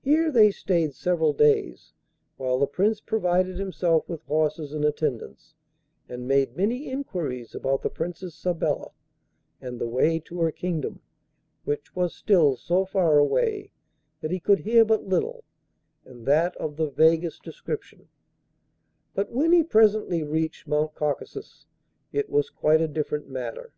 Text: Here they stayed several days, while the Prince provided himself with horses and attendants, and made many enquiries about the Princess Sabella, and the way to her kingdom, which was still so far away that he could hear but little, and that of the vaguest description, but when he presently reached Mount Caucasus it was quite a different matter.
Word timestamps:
Here 0.00 0.32
they 0.32 0.50
stayed 0.50 0.92
several 0.92 1.32
days, 1.32 1.92
while 2.36 2.58
the 2.58 2.66
Prince 2.66 3.00
provided 3.00 3.60
himself 3.60 4.08
with 4.08 4.20
horses 4.22 4.72
and 4.72 4.84
attendants, 4.84 5.54
and 6.08 6.26
made 6.26 6.56
many 6.56 6.88
enquiries 6.90 7.54
about 7.54 7.82
the 7.82 7.88
Princess 7.88 8.34
Sabella, 8.34 8.90
and 9.60 9.80
the 9.80 9.86
way 9.86 10.18
to 10.18 10.40
her 10.40 10.50
kingdom, 10.50 11.00
which 11.62 11.94
was 11.94 12.12
still 12.12 12.56
so 12.56 12.84
far 12.84 13.18
away 13.18 13.70
that 14.20 14.32
he 14.32 14.40
could 14.40 14.58
hear 14.58 14.84
but 14.84 15.06
little, 15.06 15.44
and 16.04 16.26
that 16.26 16.56
of 16.56 16.74
the 16.74 16.90
vaguest 16.90 17.44
description, 17.44 18.08
but 19.14 19.30
when 19.30 19.52
he 19.52 19.62
presently 19.62 20.24
reached 20.24 20.66
Mount 20.66 20.96
Caucasus 20.96 21.66
it 22.12 22.28
was 22.28 22.50
quite 22.50 22.80
a 22.80 22.88
different 22.88 23.28
matter. 23.28 23.72